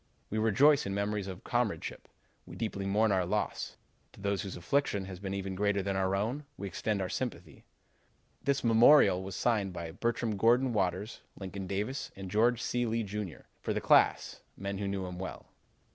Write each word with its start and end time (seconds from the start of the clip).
We 0.31 0.39
rejoice 0.39 0.87
in 0.87 0.95
memories 0.95 1.27
of 1.27 1.37
his 1.37 1.43
comradeship; 1.43 2.07
we 2.47 2.55
deeply 2.55 2.87
mourn 2.87 3.11
our 3.11 3.23
loss. 3.23 3.77
To 4.13 4.19
those 4.19 4.41
whose 4.41 4.57
affliction 4.57 5.05
has 5.05 5.19
been 5.19 5.35
even 5.35 5.53
greater 5.53 5.83
than 5.83 5.95
our 5.95 6.15
own, 6.15 6.43
we 6.57 6.65
extend 6.65 7.03
our 7.03 7.07
sympathy.' 7.07 7.65
This 8.41 8.63
memorial 8.63 9.21
was 9.21 9.35
signed 9.35 9.73
by 9.73 9.91
Bertram 9.91 10.37
Gordon 10.37 10.73
Waters, 10.73 11.21
Lincoln 11.37 11.67
Davis, 11.67 12.11
and 12.15 12.31
George 12.31 12.59
C. 12.63 12.87
Lee, 12.87 13.03
Jr., 13.03 13.41
for 13.61 13.73
the 13.75 13.79
class, 13.79 14.41
men 14.57 14.79
who 14.79 14.87
knew 14.87 15.05
him 15.05 15.19
well. 15.19 15.45